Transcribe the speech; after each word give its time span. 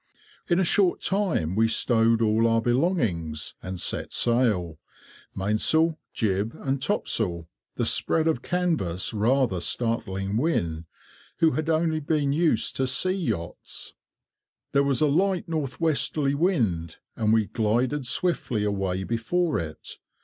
In 0.47 0.59
a 0.59 0.63
short 0.63 0.99
time 1.01 1.55
we 1.55 1.67
stowed 1.67 2.23
all 2.23 2.47
our 2.47 2.59
belongings, 2.59 3.53
and 3.61 3.79
set 3.79 4.13
sail—mainsail, 4.13 5.99
jib, 6.11 6.57
and 6.59 6.81
topsail—the 6.81 7.85
spread 7.85 8.25
of 8.25 8.41
canvas 8.41 9.13
rather 9.13 9.59
startling 9.61 10.37
Wynne, 10.37 10.87
who 11.37 11.51
had 11.51 11.69
only 11.69 11.99
been 11.99 12.33
used 12.33 12.75
to 12.77 12.87
sea 12.87 13.11
yachts. 13.11 13.93
There 14.71 14.81
was 14.81 15.01
a 15.01 15.07
light 15.07 15.47
north 15.47 15.79
westerly 15.79 16.33
wind, 16.33 16.95
and 17.15 17.31
we 17.31 17.45
glided 17.45 18.07
swiftly 18.07 18.63
away 18.63 19.03
before 19.03 19.59
it. 19.59 19.99